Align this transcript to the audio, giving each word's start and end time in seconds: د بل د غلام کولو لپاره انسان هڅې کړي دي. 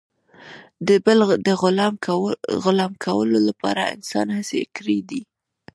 د 0.87 0.89
بل 1.05 1.19
د 1.47 1.47
غلام 2.63 2.89
کولو 3.05 3.37
لپاره 3.47 3.89
انسان 3.95 4.27
هڅې 4.37 4.61
کړي 4.77 4.99
دي. 5.09 5.21